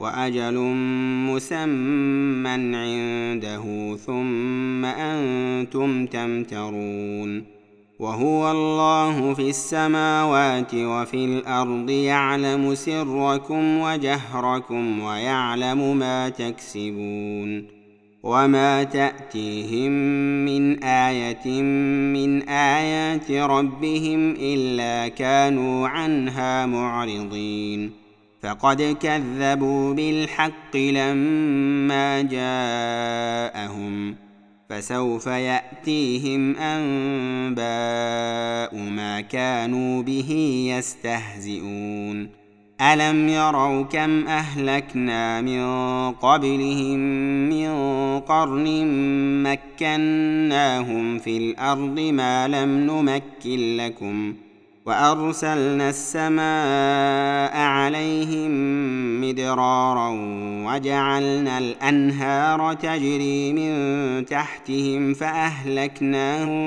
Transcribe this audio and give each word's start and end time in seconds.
وأجل 0.00 0.58
مسمى 1.30 2.48
عنده 2.48 3.96
ثم 3.96 4.84
أنتم 4.84 6.06
تمترون 6.06 7.56
وهو 7.98 8.50
الله 8.50 9.34
في 9.34 9.50
السماوات 9.50 10.74
وفي 10.74 11.24
الأرض 11.24 11.90
يعلم 11.90 12.74
سركم 12.74 13.78
وجهركم 13.78 15.00
ويعلم 15.00 15.96
ما 15.96 16.28
تكسبون 16.28 17.66
وما 18.22 18.82
تأتيهم 18.84 19.92
من 20.44 20.84
آية 20.84 21.62
من 22.12 22.48
آيات 22.48 23.30
ربهم 23.30 24.34
إلا 24.38 25.08
كانوا 25.08 25.88
عنها 25.88 26.66
معرضين 26.66 28.05
فقد 28.42 28.96
كذبوا 29.00 29.94
بالحق 29.94 30.76
لما 30.76 32.22
جاءهم 32.22 34.16
فسوف 34.68 35.26
يأتيهم 35.26 36.56
أنباء 36.56 37.66
ما 38.90 39.20
كانوا 39.20 40.02
به 40.02 40.32
يستهزئون. 40.76 42.46
ألم 42.80 43.28
يروا 43.28 43.82
كم 43.82 44.26
أهلكنا 44.26 45.40
من 45.40 45.64
قبلهم 46.12 46.98
من 47.48 47.70
قرن 48.20 48.86
مكناهم 49.42 51.18
في 51.18 51.36
الأرض 51.36 52.00
ما 52.00 52.48
لم 52.48 52.68
نمكن 52.68 53.76
لكم 53.76 54.34
وأرسلنا 54.86 55.88
السماء 55.88 57.56
عليهم 57.56 58.50
مدرارا 59.20 60.08
وجعلنا 60.66 61.58
الأنهار 61.58 62.74
تجري 62.74 63.52
من 63.52 64.26
تحتهم 64.26 65.14
فأهلكناهم 65.14 66.58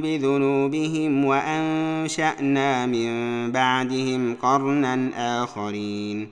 بذنوبهم 0.00 1.24
وأنشأنا 1.24 2.86
من 2.86 3.10
بعدهم 3.52 4.34
قرنا 4.42 5.10
آخرين. 5.42 6.28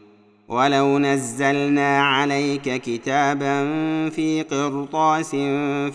ولو 0.48 0.98
نزلنا 0.98 2.02
عليك 2.02 2.83
كتابا 2.83 3.58
في 4.11 4.42
قرطاس 4.42 5.30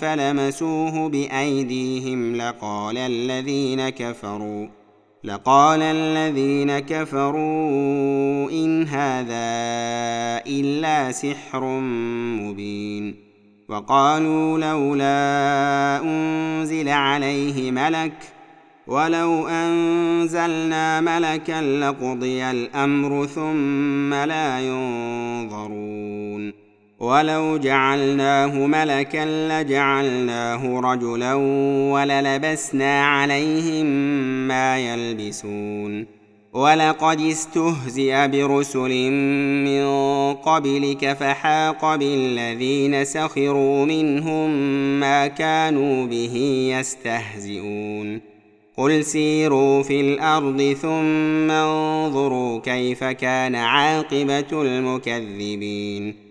فلمسوه 0.02 1.10
بأيديهم 1.10 2.36
لقال 2.36 2.98
الذين 2.98 3.90
كفروا 3.90 4.81
لقال 5.24 5.82
الذين 5.82 6.80
كفروا 6.80 8.52
إن 8.52 8.88
هذا 8.88 9.52
إلا 10.48 11.12
سحر 11.12 11.66
مبين 12.42 13.16
وقالوا 13.70 14.58
لولا 14.58 16.02
أنزل 16.04 16.90
عليه 16.90 17.72
ملك 17.72 18.14
ولو 18.88 19.48
أنزلنا 19.48 21.02
ملكا 21.02 21.62
لقضي 21.62 22.44
الأمر 22.44 23.26
ثم 23.26 24.14
لا 24.14 24.60
ينظرون 24.60 26.61
ولو 27.02 27.58
جعلناه 27.58 28.68
ملكا 28.68 29.26
لجعلناه 29.26 30.80
رجلا 30.80 31.34
وللبسنا 31.94 33.06
عليهم 33.06 33.86
ما 34.48 34.80
يلبسون. 34.80 36.06
ولقد 36.54 37.22
استهزئ 37.22 38.28
برسل 38.28 39.12
من 39.66 39.86
قبلك 40.34 41.14
فحاق 41.14 41.96
بالذين 41.96 43.06
سخروا 43.06 43.86
منهم 43.86 44.50
ما 45.00 45.28
كانوا 45.28 46.06
به 46.06 46.36
يستهزئون. 46.80 48.22
قل 48.78 49.04
سيروا 49.04 49.84
في 49.84 50.02
الأرض 50.02 50.76
ثم 50.82 51.52
انظروا 51.52 52.60
كيف 52.60 53.04
كان 53.04 53.56
عاقبة 53.56 54.62
المكذبين. 54.62 56.31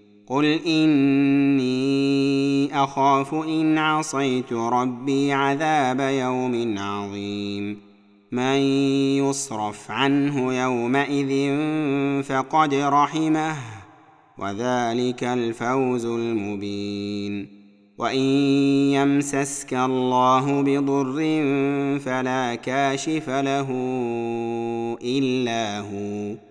قل 0.31 0.45
اني 0.45 1.63
اخاف 2.83 3.33
ان 3.33 3.77
عصيت 3.77 4.53
ربي 4.53 5.33
عذاب 5.33 5.99
يوم 5.99 6.77
عظيم 6.77 7.77
من 8.31 8.57
يصرف 9.17 9.91
عنه 9.91 10.53
يومئذ 10.53 11.53
فقد 12.23 12.73
رحمه 12.73 13.55
وذلك 14.37 15.23
الفوز 15.23 16.05
المبين 16.05 17.47
وان 17.97 18.19
يمسسك 18.91 19.73
الله 19.73 20.61
بضر 20.61 21.15
فلا 21.99 22.55
كاشف 22.55 23.29
له 23.29 23.67
الا 25.03 25.79
هو 25.79 26.50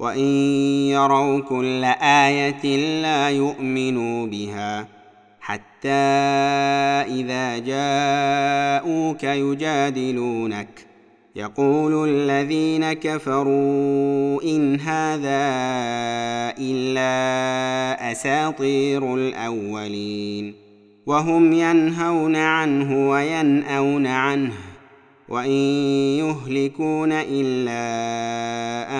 وان 0.00 0.18
يروا 0.88 1.40
كل 1.40 1.84
إيه 1.84 3.02
لا 3.02 3.30
يؤمنوا 3.30 4.26
بها 4.26 4.86
حتى 5.40 5.88
اذا 7.20 7.58
جاءوك 7.58 9.24
يجادلونك 9.24 10.86
يقول 11.36 12.08
الذين 12.08 12.92
كفروا 12.92 14.42
ان 14.42 14.80
هذا 14.80 15.50
الا 16.58 18.12
اساطير 18.12 19.14
الاولين 19.14 20.54
وهم 21.06 21.52
ينهون 21.52 22.36
عنه 22.36 23.10
ويناون 23.10 24.06
عنه 24.06 24.69
وإن 25.30 25.50
يهلكون 26.18 27.12
إلا 27.12 27.82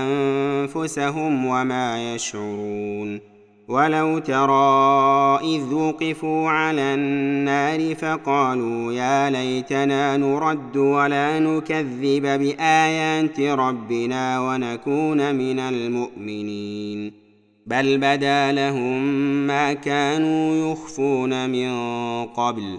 أنفسهم 0.03 1.47
وما 1.47 2.15
يشعرون. 2.15 3.21
ولو 3.69 4.19
ترى 4.19 5.39
إذ 5.43 5.75
وقفوا 5.75 6.51
على 6.51 6.95
النار 6.95 7.95
فقالوا 7.95 8.93
يا 8.93 9.31
ليتنا 9.31 10.17
نرد 10.17 10.77
ولا 10.77 11.39
نكذب 11.39 12.23
بآيات 12.23 13.41
ربنا 13.41 14.41
ونكون 14.41 15.35
من 15.35 15.59
المؤمنين. 15.59 17.13
بل 17.67 17.99
بدا 17.99 18.53
لهم 18.53 19.03
ما 19.47 19.73
كانوا 19.73 20.73
يخفون 20.73 21.51
من 21.51 21.71
قبل. 22.27 22.79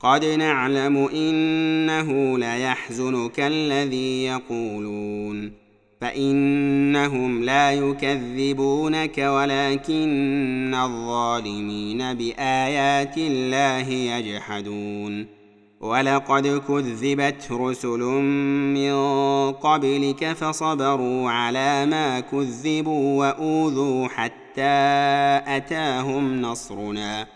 قد 0.00 0.24
نعلم 0.24 0.96
إنه 0.96 2.38
ليحزنك 2.38 3.40
الذي 3.40 4.24
يقولون. 4.24 5.52
فإنهم 6.00 7.44
لا 7.44 7.72
يكذبونك 7.72 9.18
ولكن 9.18 10.74
الظالمين 10.74 12.14
بآيات 12.14 13.18
الله 13.18 13.88
يجحدون. 13.88 15.26
ولقد 15.80 16.62
كذبت 16.68 17.48
رسل 17.52 18.00
من 18.74 18.92
قبلك 19.52 20.32
فصبروا 20.32 21.30
على 21.30 21.86
ما 21.86 22.20
كذبوا 22.20 23.18
وأوذوا 23.18 24.08
حتى 24.08 24.86
أتاهم 25.56 26.42
نصرنا. 26.42 27.35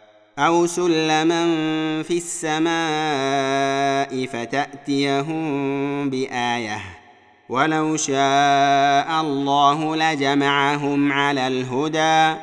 أو 0.41 0.65
سلما 0.65 1.43
في 2.03 2.17
السماء 2.17 2.71
فتاتيهم 4.25 6.09
بايه 6.09 6.81
ولو 7.49 7.97
شاء 7.97 9.21
الله 9.21 9.95
لجمعهم 9.95 11.11
على 11.11 11.47
الهدى 11.47 12.39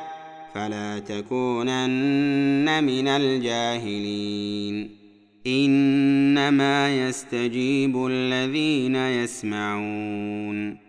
فلا 0.55 0.99
تكونن 0.99 2.83
من 2.83 3.07
الجاهلين 3.07 4.89
انما 5.47 7.07
يستجيب 7.07 8.05
الذين 8.05 8.95
يسمعون 8.95 10.88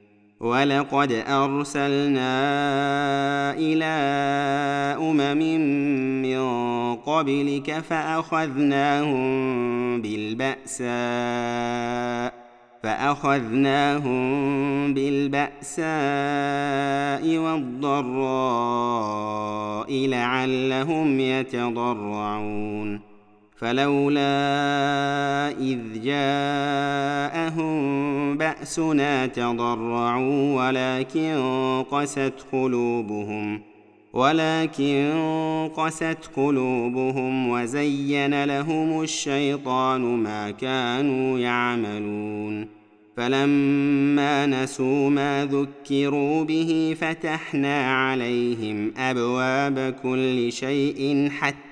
ولقد 0.41 1.11
ارسلنا 1.27 2.33
إلى 3.53 3.85
امم 4.99 5.37
من 6.21 6.41
قبلك 6.95 7.79
فاخذناهم 7.79 9.21
بالباساء 10.01 10.91
فاخذناهم 12.83 14.23
بالباساء 14.93 15.87
والضراء 17.37 18.71
لعلهم 20.07 21.19
يتضرعون 21.19 23.10
فلولا 23.61 24.31
إذ 25.59 25.79
جاءهم 26.03 27.71
بأسنا 28.37 29.27
تضرعوا 29.27 30.67
ولكن 30.67 31.35
قست 31.91 32.33
قلوبهم 32.51 33.61
ولكن 34.13 35.13
قست 35.75 36.29
قلوبهم 36.35 37.49
وزين 37.49 38.43
لهم 38.43 39.01
الشيطان 39.01 40.01
ما 40.01 40.51
كانوا 40.51 41.39
يعملون. 41.39 42.67
فلما 43.17 44.45
نسوا 44.45 45.09
ما 45.09 45.45
ذكروا 45.45 46.43
به 46.43 46.95
فتحنا 47.01 47.93
عليهم 47.95 48.93
أبواب 48.97 49.95
كل 50.03 50.51
شيء 50.51 51.29
حتى 51.29 51.70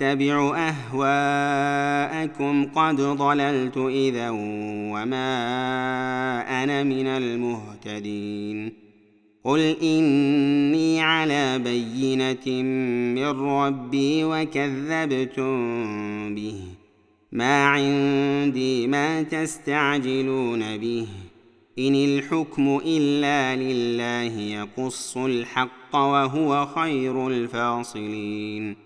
اتبع 0.00 0.56
أهواءكم. 0.94 2.64
قد 2.64 2.96
ضللت 2.96 3.76
إذا 3.76 4.30
وما 4.92 5.28
أنا 6.62 6.82
من 6.82 7.06
المهتدين. 7.06 8.72
قل 9.44 9.76
إني 9.82 11.00
على 11.00 11.58
بينة 11.58 12.62
من 13.14 13.40
ربي 13.40 14.24
وكذبتم 14.24 15.54
به. 16.34 16.60
ما 17.32 17.66
عندي 17.66 18.86
ما 18.86 19.22
تستعجلون 19.22 20.76
به. 20.76 21.06
إن 21.78 21.94
الحكم 21.94 22.80
إلا 22.86 23.56
لله 23.56 24.40
يقص 24.40 25.16
الحق 25.16 25.94
وهو 25.94 26.66
خير 26.66 27.28
الفاصلين. 27.28 28.85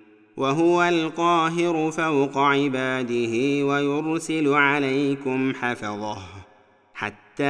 وهو 0.37 0.83
القاهر 0.83 1.91
فوق 1.91 2.37
عباده 2.37 3.65
ويرسل 3.65 4.53
عليكم 4.53 5.53
حفظه 5.53 6.17
حتى 6.93 7.43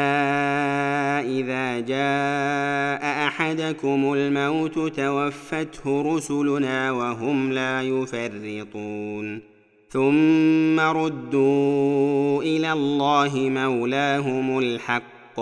إذا 1.39 1.79
جاء 1.79 3.27
أحدكم 3.27 4.13
الموت 4.13 4.79
توفته 4.79 6.15
رسلنا 6.15 6.91
وهم 6.91 7.51
لا 7.51 7.81
يفرطون. 7.81 9.41
ثم 9.89 10.79
ردوا 10.79 12.43
إلى 12.43 12.73
الله 12.73 13.31
مولاهم 13.35 14.59
الحق. 14.59 15.39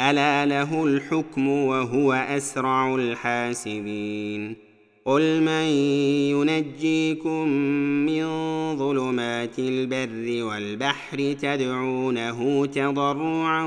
ألا 0.00 0.46
له 0.46 0.84
الحكم 0.84 1.48
وهو 1.48 2.12
أسرع 2.12 2.94
الحاسبين. 2.94 4.67
قل 5.08 5.40
من 5.40 5.66
ينجيكم 6.36 7.48
من 8.06 8.26
ظلمات 8.76 9.58
البر 9.58 10.44
والبحر 10.44 11.32
تدعونه 11.32 12.66
تضرعا 12.66 13.66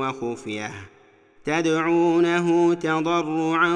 وخفيه 0.00 0.72
تدعونه 1.44 2.74
تضرعا 2.74 3.74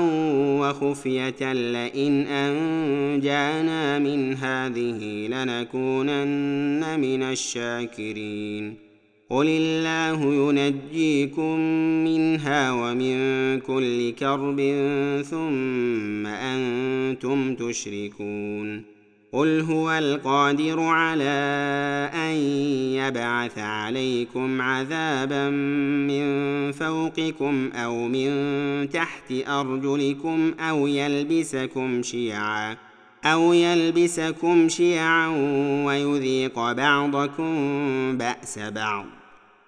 وخفيه 0.61 1.53
لئن 1.53 2.27
انجانا 2.27 3.99
من 3.99 4.35
هذه 4.35 5.27
لنكونن 5.29 7.01
من 7.01 7.23
الشاكرين 7.23 8.86
قل 9.31 9.47
الله 9.49 10.35
ينجيكم 10.35 11.61
منها 12.05 12.73
ومن 12.73 13.17
كل 13.61 14.11
كرب 14.11 14.61
ثم 15.31 16.27
أنتم 16.27 17.55
تشركون 17.55 18.97
قل 19.33 19.61
هو 19.61 19.91
القادر 19.91 20.81
على 20.81 21.25
ان 22.15 22.35
يبعث 22.95 23.59
عليكم 23.59 24.62
عذابا 24.62 25.51
من 26.09 26.73
فوقكم 26.73 27.71
أو 27.75 28.09
من 28.09 28.31
تحت 28.91 29.33
ارجلكم 29.49 30.55
أو 30.61 30.87
يلبسكم 30.87 32.03
شيعا 32.03 32.77
أو 33.25 33.53
يلبسكم 33.53 34.69
شيعا 34.69 35.29
ويذيق 35.87 36.73
بعضكم 36.73 37.53
باس 38.19 38.59
بعض 38.59 39.15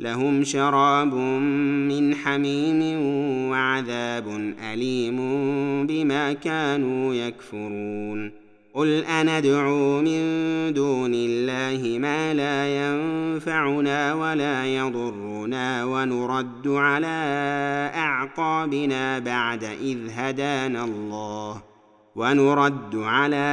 لهم 0.00 0.44
شراب 0.44 1.14
من 1.88 2.14
حميم 2.14 3.00
وعذاب 3.50 4.54
أليم 4.72 5.16
بما 5.86 6.32
كانوا 6.32 7.14
يكفرون. 7.14 8.44
قل 8.74 9.04
أندعو 9.04 10.02
من 10.02 10.20
دون 10.72 11.12
الله 11.14 11.98
ما 11.98 12.34
لا 12.34 12.66
ينفعنا 12.66 14.14
ولا 14.14 14.66
يضرنا 14.66 15.84
ونرد 15.84 16.68
على 16.68 17.16
أعقابنا 17.94 19.18
بعد 19.18 19.64
إذ 19.64 19.98
هدانا 20.10 20.84
الله. 20.84 21.73
ونرد 22.16 22.96
على 22.96 23.46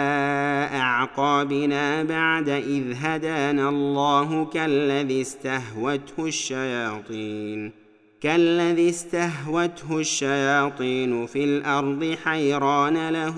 أعقابنا 0.74 2.04
بعد 2.04 2.50
إذ 2.50 2.94
هدانا 3.02 3.70
الله 3.70 4.46
كالذي 4.46 5.22
استهوته 5.22 6.26
الشياطين 6.26 7.82
كالذي 8.22 8.90
استهوته 8.90 10.00
الشياطين 10.00 11.26
في 11.26 11.44
الأرض 11.44 12.16
حيران 12.24 13.10
له 13.10 13.38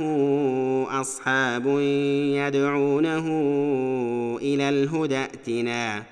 أصحاب 1.01 1.65
يدعونه 2.35 3.27
إلى 4.41 4.69
الهدى 4.69 5.17
ائتنا. 5.17 6.03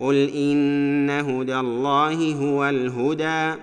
قل 0.00 0.30
إن 0.36 1.10
هدى 1.10 1.56
الله 1.56 2.34
هو 2.34 2.68
الهدى. 2.68 3.60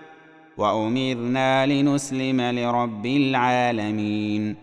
وأمرنا 0.57 1.65
لنسلم 1.65 2.41
لرب 2.41 3.05
العالمين. 3.05 4.62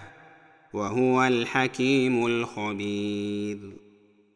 وهو 0.73 1.23
الحكيم 1.23 2.25
الخبير. 2.25 3.57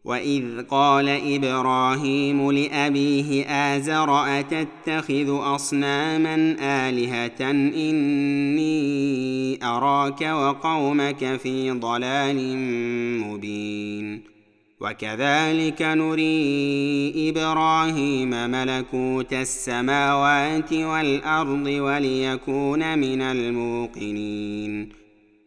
وإذ 0.05 0.61
قال 0.61 1.35
إبراهيم 1.35 2.51
لأبيه 2.51 3.45
آزر 3.45 4.39
أتتخذ 4.39 5.55
أصناما 5.55 6.55
آلهة 6.59 7.51
إني 7.51 9.59
أراك 9.63 10.21
وقومك 10.21 11.35
في 11.35 11.71
ضلال 11.71 12.57
مبين. 13.19 14.21
وكذلك 14.81 15.81
نري 15.81 17.29
إبراهيم 17.29 18.29
ملكوت 18.29 19.33
السماوات 19.33 20.73
والأرض 20.73 21.67
وليكون 21.67 22.99
من 22.99 23.21
الموقنين. 23.21 25.04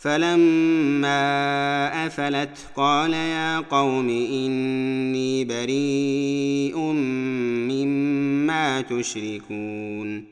فلما 0.00 1.16
أفلت 2.06 2.58
قال 2.76 3.12
يا 3.12 3.58
قوم 3.58 4.08
إني 4.08 5.44
بريء 5.44 6.78
مما 7.70 8.80
تشركون. 8.80 10.24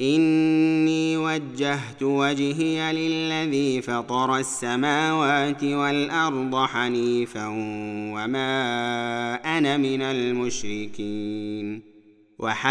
إني 0.00 1.16
وجهت 1.16 2.02
وجهي 2.02 2.92
للذي 2.92 3.82
فطر 3.82 4.36
السماوات 4.38 5.64
والأرض 5.64 6.66
حنيفا 6.66 7.46
وما 8.14 8.48
أنا 9.58 9.76
من 9.76 10.02
المشركين. 10.02 11.82
وحاجه 12.38 12.66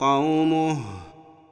قومه 0.00 1.09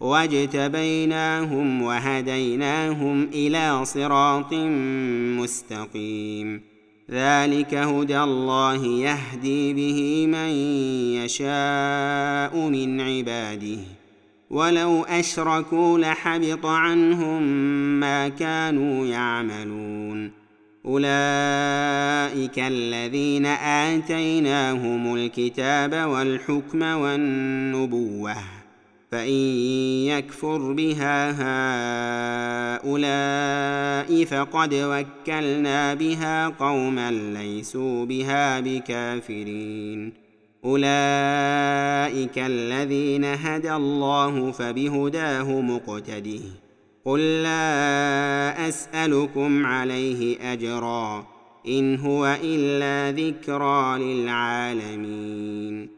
واجتبيناهم 0.00 1.82
وهديناهم 1.82 3.28
إلى 3.34 3.84
صراط 3.84 4.54
مستقيم. 5.38 6.62
ذلك 7.10 7.74
هدى 7.74 8.20
الله 8.20 8.86
يهدي 8.86 9.74
به 9.74 10.26
من 10.26 10.48
يشاء 11.24 12.68
من 12.68 13.00
عباده. 13.00 13.78
ولو 14.50 15.02
أشركوا 15.04 15.98
لحبط 15.98 16.66
عنهم 16.66 17.42
ما 18.00 18.28
كانوا 18.28 19.06
يعملون. 19.06 20.30
أولئك 20.86 22.58
الذين 22.58 23.46
آتيناهم 23.46 25.14
الكتاب 25.14 26.08
والحكم 26.08 26.82
والنبوة. 26.82 28.57
فان 29.10 29.28
يكفر 30.06 30.72
بها 30.72 31.32
هؤلاء 32.78 34.24
فقد 34.24 34.74
وكلنا 34.74 35.94
بها 35.94 36.48
قوما 36.48 37.10
ليسوا 37.10 38.04
بها 38.04 38.60
بكافرين 38.60 40.12
اولئك 40.64 42.38
الذين 42.38 43.24
هدى 43.24 43.74
الله 43.74 44.52
فبهداه 44.52 45.60
مقتده 45.60 46.40
قل 47.04 47.42
لا 47.42 48.68
اسالكم 48.68 49.66
عليه 49.66 50.52
اجرا 50.52 51.26
ان 51.68 51.96
هو 51.96 52.36
الا 52.44 53.20
ذكرى 53.20 53.98
للعالمين 53.98 55.97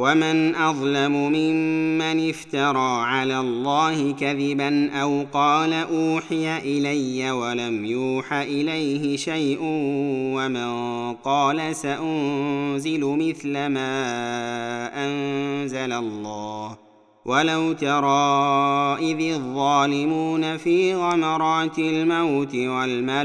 ومن 0.00 0.54
اظلم 0.54 1.12
ممن 1.12 2.30
افترى 2.30 3.02
على 3.04 3.40
الله 3.40 4.12
كذبا 4.12 4.90
أو 4.90 5.26
قال 5.32 5.72
اوحي 5.72 6.58
الي 6.58 7.30
ولم 7.30 7.84
يوح 7.84 8.32
اليه 8.32 9.16
شيء 9.16 9.58
ومن 10.36 10.70
قال 11.14 11.76
سانزل 11.76 13.00
مثل 13.00 13.66
ما 13.66 13.90
انزل 15.06 15.92
الله 15.92 16.78
ولو 17.24 17.72
ترى 17.72 18.98
اذ 18.98 19.34
الظالمون 19.34 20.56
في 20.56 20.94
غمرات 20.94 21.78
الموت 21.78 22.54
والملائكه 22.54 23.16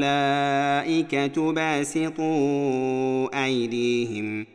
باسطوا 1.51 2.25
ايديهم 3.45 4.54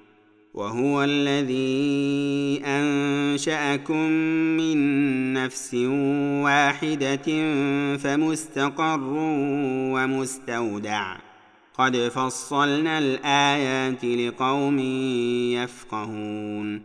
وهو 0.53 1.03
الذي 1.03 2.61
أنشأكم 2.65 4.09
من 4.57 4.77
نفس 5.33 5.73
واحدة 6.43 7.27
فمستقر 7.97 8.99
ومستودع. 9.93 11.15
قد 11.77 11.97
فصلنا 11.97 12.99
الآيات 12.99 14.05
لقوم 14.05 14.79
يفقهون. 15.59 16.81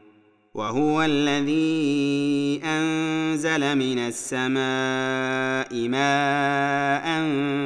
وهو 0.55 1.03
الذي 1.03 2.61
أنزل 2.65 3.77
من 3.79 3.99
السماء 3.99 5.89
ماء 5.89 7.07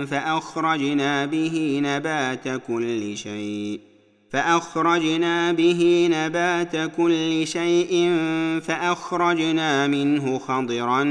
فأخرجنا 0.07 1.27
به 1.27 1.81
نبات 1.85 2.49
كل 2.49 3.17
شيء. 3.17 3.90
فأخرجنا 4.31 5.53
به 5.53 6.09
نبات 6.13 6.77
كل 6.97 7.47
شيء 7.47 8.19
فأخرجنا 8.63 9.87
منه 9.87 10.39
خضرا 10.39 11.05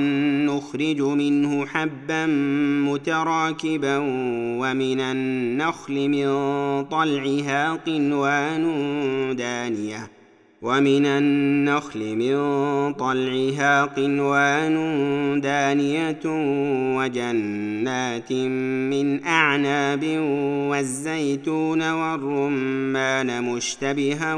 نخرج 0.47 1.01
منه 1.01 1.65
حبا 1.65 2.25
متراكبا 2.85 3.97
ومن 4.59 4.99
النخل 4.99 6.09
من 6.09 6.27
طلعها 6.85 7.73
قنوان 7.73 8.65
دانية. 9.35 10.18
ومن 10.61 11.05
النخل 11.05 12.15
من 12.15 12.35
طلعها 12.93 13.85
قنوان 13.85 14.75
دانية 15.41 16.19
وجنات 16.97 18.31
من 18.91 19.23
أعناب 19.23 20.03
والزيتون 20.69 21.91
والرمان 21.91 23.43
مشتبها 23.43 24.35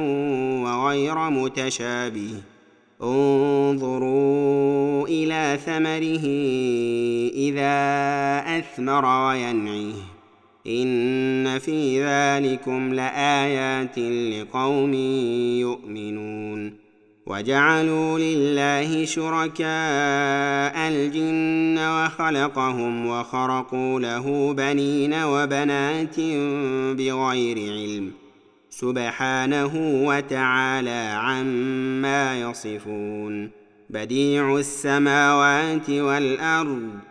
وغير 0.64 1.30
متشابه. 1.30 2.34
انظروا 3.04 5.08
إلى 5.08 5.60
ثمره 5.66 6.26
إذا 7.34 7.78
أثمر 8.58 9.06
وينعيه. 9.06 10.11
إن 10.68 11.60
في 11.60 12.04
ذلكم 12.04 12.94
لآيات 12.94 14.00
لقوم 14.00 14.94
يؤمنون 15.60 16.74
وجعلوا 17.26 18.20
لله 18.20 19.06
شركاء 19.06 19.68
الجن 20.88 21.78
وخلقهم 21.78 23.08
وخرقوا 23.08 24.00
له 24.00 24.54
بنين 24.54 25.14
وبنات 25.14 26.20
بغير 26.98 27.58
علم 27.58 28.12
سبحانه 28.70 29.72
وتعالى 30.08 31.16
عما 31.22 32.42
يصفون 32.42 33.50
بديع 33.90 34.58
السماوات 34.58 35.90
والأرض 35.90 37.11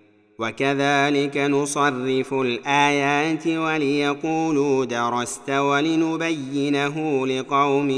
وكذلك 0.41 1.37
نصرف 1.37 2.33
الآيات 2.33 3.47
وليقولوا 3.47 4.85
درست 4.85 5.49
ولنبينه 5.49 7.27
لقوم 7.27 7.89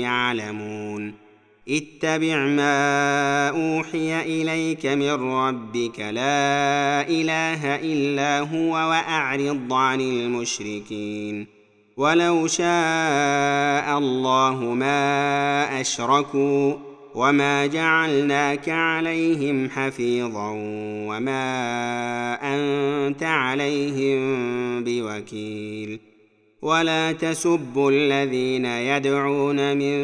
يعلمون. 0.00 1.14
اتبع 1.68 2.36
ما 2.36 3.48
أوحي 3.48 4.20
إليك 4.20 4.86
من 4.86 5.10
ربك 5.10 6.00
لا 6.00 7.08
إله 7.08 7.76
إلا 7.76 8.40
هو 8.40 8.72
وأعرض 8.72 9.72
عن 9.72 10.00
المشركين. 10.00 11.46
ولو 11.96 12.46
شاء 12.46 13.98
الله 13.98 14.60
ما 14.60 15.80
أشركوا 15.80 16.85
وما 17.16 17.66
جعلناك 17.66 18.68
عليهم 18.68 19.70
حفيظا 19.70 20.50
وما 21.08 21.44
انت 22.42 23.22
عليهم 23.22 24.84
بوكيل 24.84 26.00
ولا 26.62 27.12
تسبوا 27.12 27.90
الذين 27.90 28.64
يدعون 28.64 29.76
من 29.76 29.98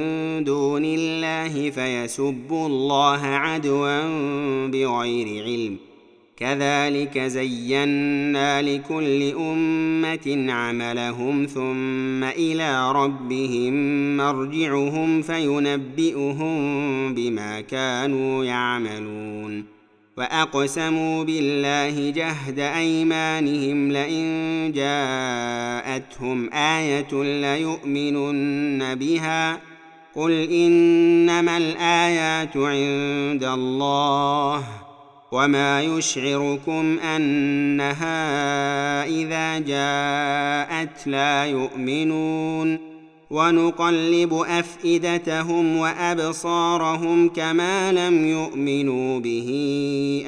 دون 0.45 0.85
الله 0.85 1.71
فيسبوا 1.71 2.67
الله 2.67 3.27
عدوا 3.27 4.03
بغير 4.67 5.45
علم 5.45 5.92
كذلك 6.37 7.19
زينا 7.19 8.63
لكل 8.63 9.23
أمة 9.23 10.53
عملهم 10.53 11.47
ثم 11.47 12.25
إلى 12.25 12.93
ربهم 12.93 13.75
مرجعهم 14.17 15.23
فينبئهم 15.23 16.55
بما 17.15 17.61
كانوا 17.61 18.45
يعملون 18.45 19.65
وأقسموا 20.17 21.25
بالله 21.25 22.11
جهد 22.11 22.59
أيمانهم 22.59 23.93
لئن 23.93 24.73
جاءتهم 24.75 26.51
آية 26.53 27.23
ليؤمنن 27.23 28.95
بها 28.95 29.61
قل 30.15 30.33
إنما 30.33 31.57
الآيات 31.57 32.57
عند 32.57 33.45
الله 33.45 34.65
وما 35.33 35.83
يشعركم 35.83 36.99
انها 36.99 38.15
اذا 39.05 39.59
جاءت 39.59 41.07
لا 41.07 41.45
يؤمنون 41.45 42.79
ونقلب 43.31 44.35
افئدتهم 44.35 45.77
وابصارهم 45.77 47.29
كما 47.29 47.93
لم 47.93 48.27
يؤمنوا 48.27 49.21
به 49.21 49.51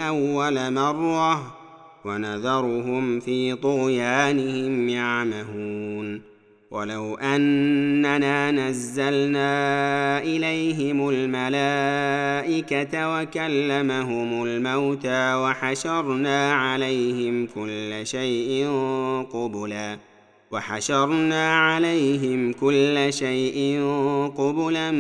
اول 0.01 0.73
مره 0.73 1.57
ونذرهم 2.05 3.21
في 3.21 3.55
طغيانهم 3.55 4.89
يعمهون 4.89 6.34
ولو 6.75 7.15
أننا 7.15 8.51
نزلنا 8.51 10.19
إليهم 10.19 11.09
الملائكة 11.09 12.95
وكلمهم 13.21 14.45
الموتى 14.45 15.35
وحشرنا 15.35 16.53
عليهم 16.53 17.47
كل 17.47 18.07
شيء 18.07 18.67
قبلا 19.33 19.99
وحشرنا 20.55 21.59
عليهم 21.59 22.53
كل 22.53 23.13
شيء 23.13 23.83
قبلا 24.37 24.91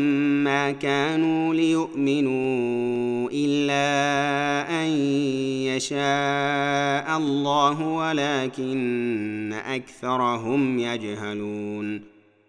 ما 0.44 0.70
كانوا 0.70 1.54
ليؤمنوا 1.54 3.30
إلا 3.32 3.86
أن 4.82 4.88
يشاء 5.70 7.18
الله 7.18 7.86
ولكن 7.86 9.52
أكثرهم 9.66 10.78
يجهلون. 10.78 12.13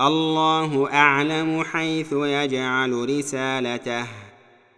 الله 0.00 0.92
أعلم 0.92 1.64
حيث 1.64 2.12
يجعل 2.12 3.18
رسالته. 3.18 4.06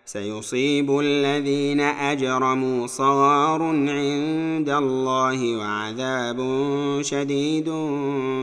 سيصيب 0.04 0.98
الذين 0.98 1.80
أجرموا 1.80 2.86
صغار 2.86 3.62
عند 3.62 4.68
الله 4.68 5.56
وعذاب 5.56 6.38
شديد 7.02 7.68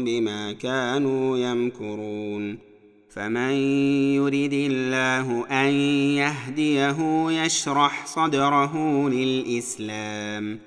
بما 0.05 0.51
كانوا 0.61 1.37
يمكرون. 1.37 2.57
فمن 3.09 3.51
يرد 4.15 4.53
الله 4.53 5.45
أن 5.47 5.73
يهديه 6.21 7.27
يشرح 7.29 8.05
صدره 8.05 8.73
للإسلام. 9.09 10.66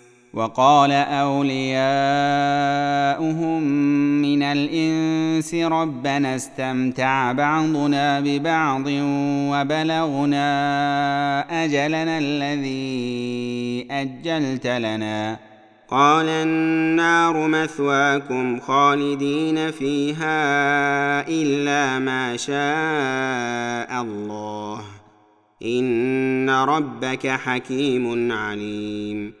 وقال 0.33 0.91
أولياؤهم 0.91 1.91
من 4.21 4.43
الإنس 4.43 5.55
ربنا 5.55 6.35
استمتع 6.35 7.31
بعضنا 7.31 8.19
ببعض 8.19 8.83
وبلغنا 9.51 10.45
أجلنا 11.63 12.17
الذي 12.17 13.87
أجلت 13.91 14.67
لنا. 14.67 15.39
قال 15.89 16.25
النار 16.29 17.47
مثواكم 17.47 18.59
خالدين 18.59 19.71
فيها 19.71 21.27
إلا 21.27 21.99
ما 21.99 22.37
شاء 22.37 24.01
الله. 24.01 24.81
إن 25.65 26.49
ربك 26.49 27.27
حكيم 27.27 28.31
عليم. 28.31 29.40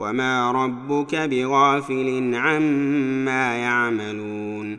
وما 0.00 0.52
ربك 0.52 1.14
بغافل 1.14 2.34
عما 2.34 3.56
يعملون 3.56 4.78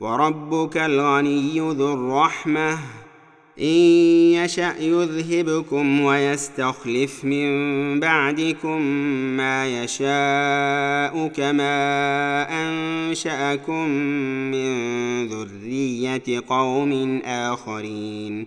وربك 0.00 0.76
الغني 0.76 1.60
ذو 1.60 1.94
الرحمه 1.94 2.78
ان 3.58 3.76
يشا 4.34 4.74
يذهبكم 4.80 6.00
ويستخلف 6.00 7.24
من 7.24 7.50
بعدكم 8.00 8.82
ما 9.36 9.82
يشاء 9.82 11.28
كما 11.28 11.76
انشاكم 12.50 13.88
من 14.50 15.26
ذريه 15.26 16.42
قوم 16.48 17.22
اخرين 17.24 18.46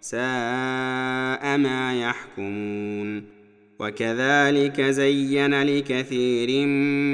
ساء 0.00 1.58
ما 1.58 2.00
يحكمون 2.00 3.38
وكذلك 3.80 4.80
زين 4.80 5.62
لكثير 5.62 6.66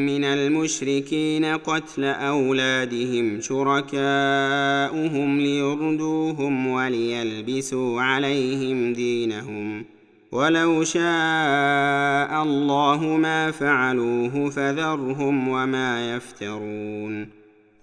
من 0.07 0.25
المشركين 0.25 1.45
قتل 1.45 2.05
أولادهم 2.05 3.41
شركاؤهم 3.41 5.41
ليردوهم 5.41 6.67
وليلبسوا 6.67 8.03
عليهم 8.03 8.93
دينهم 8.93 9.85
ولو 10.33 10.85
شاء 10.85 12.43
الله 12.43 13.17
ما 13.17 13.51
فعلوه 13.51 14.51
فذرهم 14.51 15.49
وما 15.49 16.17
يفترون 16.17 17.44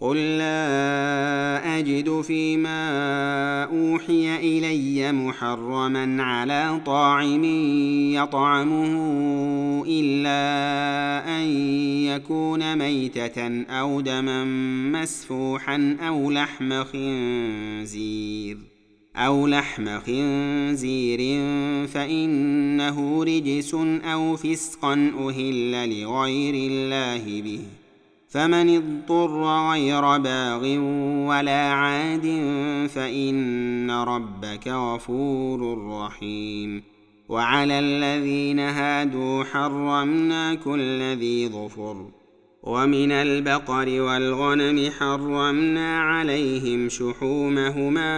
قل 0.00 0.16
لا 0.16 1.78
اجد 1.78 2.20
فيما 2.20 3.64
اوحي 3.64 4.36
الي 4.36 5.12
محرما 5.12 6.22
على 6.22 6.80
طاعم 6.86 7.44
يطعمه 8.14 8.94
الا 9.86 10.40
ان 11.38 11.48
يكون 12.06 12.78
ميته 12.78 13.64
أو 13.64 14.00
دما 14.00 14.44
مسفوحا 14.92 15.96
أو 16.00 16.30
لحم 16.30 16.84
خنزير 16.84 18.58
أو 19.16 19.46
لحم 19.46 20.00
خنزير 20.00 21.18
فانه 21.86 23.24
رجس 23.24 23.74
أو 24.04 24.36
فسقا 24.36 25.12
أهل 25.18 26.00
لغير 26.00 26.54
الله 26.54 27.42
به 27.42 27.60
فمن 28.30 28.76
اضطر 28.76 29.70
غير 29.70 30.18
باغ 30.18 30.78
ولا 31.28 31.72
عاد 31.72 32.26
فإن 32.94 33.90
ربك 33.90 34.68
غفور 34.68 35.88
رحيم. 35.88 36.82
وعلى 37.28 37.78
الذين 37.78 38.60
هادوا 38.60 39.44
حرمنا 39.44 40.54
كل 40.54 41.02
ذي 41.02 41.48
ظفر 41.48 42.06
ومن 42.62 43.12
البقر 43.12 44.00
والغنم 44.00 44.90
حرمنا 44.98 46.00
عليهم 46.00 46.88
شحومهما 46.88 48.12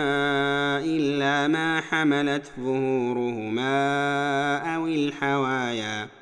إلا 0.85 1.49
ما 1.49 1.81
حملت 1.81 2.53
ظهورهما 2.61 3.77
أو 4.77 4.87
الحوايا. 4.87 6.22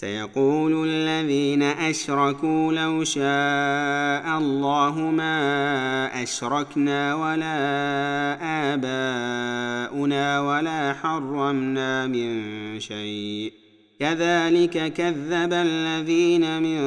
سيقول 0.00 0.88
الذين 0.88 1.62
أشركوا 1.62 2.72
لو 2.72 3.04
شاء 3.04 4.38
الله 4.38 5.00
ما 5.00 6.22
أشركنا 6.22 7.14
ولا 7.14 7.54
آباؤنا 8.74 10.40
ولا 10.40 10.92
حرمنا 10.92 12.06
من 12.06 12.80
شيء. 12.80 13.52
كذلك 14.00 14.92
كذب 14.92 15.52
الذين 15.52 16.62
من 16.62 16.80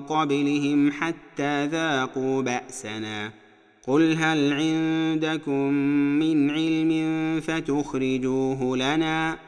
قبلهم 0.00 0.92
حتى 0.92 1.66
ذاقوا 1.66 2.42
بأسنا. 2.42 3.30
قل 3.86 4.16
هل 4.18 4.52
عندكم 4.52 5.72
من 6.18 6.50
علم 6.50 6.92
فتخرجوه 7.40 8.76
لنا؟ 8.76 9.47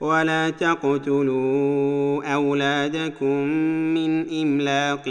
ولا 0.00 0.50
تقتلوا 0.50 2.24
أولادكم 2.34 3.44
من 3.94 4.40
إملاق. 4.40 5.08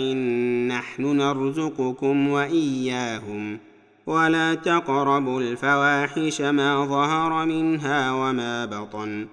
نحن 0.68 1.18
نرزقكم 1.18 2.28
وإياهم. 2.28 3.58
ولا 4.08 4.54
تقربوا 4.54 5.42
الفواحش 5.42 6.42
ما 6.42 6.86
ظهر 6.86 7.46
منها 7.46 8.12
وما 8.12 8.66
بطن. 8.66 9.28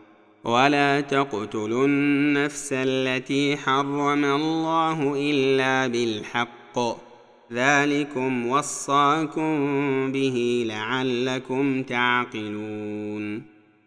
ولا 0.45 1.01
تقتلوا 1.01 1.87
النفس 1.87 2.69
التي 2.73 3.57
حرم 3.57 4.25
الله 4.25 5.15
إلا 5.31 5.87
بالحق. 5.87 6.79
ذلكم 7.53 8.47
وصاكم 8.47 9.57
به 10.13 10.65
لعلكم 10.69 11.83
تعقلون. 11.83 13.56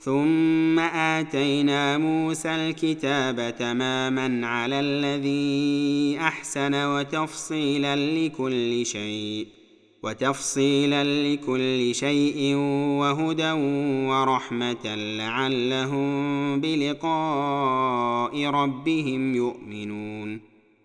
ثم 0.00 0.78
آتينا 0.78 1.98
موسى 1.98 2.48
الكتاب 2.48 3.54
تماما 3.58 4.46
على 4.46 4.80
الذي 4.80 6.18
أحسن 6.20 6.74
وتفصيلا 6.74 7.96
لكل 7.96 8.86
شيء 8.86 9.46
وتفصيلا 10.02 11.04
لكل 11.04 11.94
شيء 11.94 12.54
وهدى 13.00 13.52
ورحمة 14.10 14.94
لعلهم 14.94 16.10
بلقاء 16.60 18.44
ربهم 18.44 19.34
يؤمنون. 19.34 20.57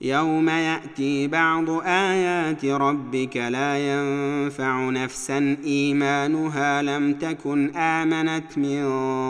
يوم 0.00 0.48
ياتي 0.48 1.26
بعض 1.26 1.70
ايات 1.70 2.64
ربك 2.64 3.36
لا 3.36 3.78
ينفع 3.78 4.90
نفسا. 4.90 5.56
ايمانها 5.64 6.82
لم 6.82 7.14
تكن 7.14 7.76
امنت 7.76 8.58
من 8.58 8.84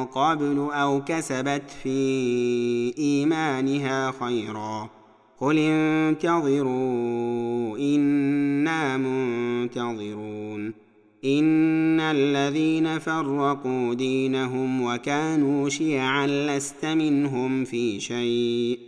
قبل 0.05 0.69
أو 0.73 1.05
كسبت 1.05 1.71
في 1.83 2.95
ايمانها 2.99 4.13
خيرا. 4.21 4.91
قل 5.41 5.59
انتظروا 5.59 7.79
أنا 7.79 8.97
منتظرون. 8.97 10.75
ان 11.25 12.01
الذين 12.01 12.99
فرقوا 12.99 13.95
دينهم 13.95 14.83
وكانوا 14.83 15.69
شيعا 15.69 16.27
لست 16.27 16.87
منهم 16.87 17.65
في 17.65 18.01
شيء. 18.01 18.88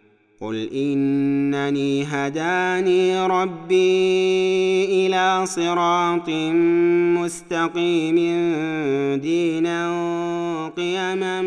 قل 0.41 0.69
انني 0.73 2.03
هداني 2.03 3.27
ربي 3.27 4.85
إلى 5.07 5.45
صراط 5.45 6.29
مستقيم 7.19 8.15
دينا 9.21 9.91
قيما 10.77 11.41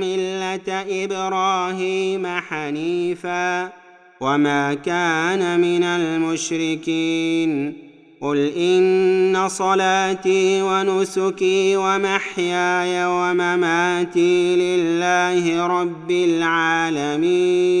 مله 0.00 0.60
إبراهيم 1.04 2.26
حنيفا 2.26 3.72
وما 4.20 4.74
كان 4.74 5.60
من 5.60 5.82
المشركين 5.82 7.72
قل 8.20 8.38
ان 8.56 9.48
صلاتي 9.48 10.62
ونسكي 10.62 11.76
ومحياي 11.76 13.06
ومماتي 13.06 14.56
لله 14.56 15.66
رب 15.66 16.10
العالمين 16.10 17.80